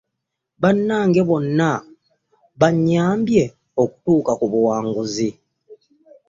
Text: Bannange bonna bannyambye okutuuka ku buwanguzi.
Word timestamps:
Bannange 0.61 1.21
bonna 1.29 1.71
bannyambye 2.59 3.43
okutuuka 3.83 4.31
ku 4.39 4.45
buwanguzi. 4.51 5.29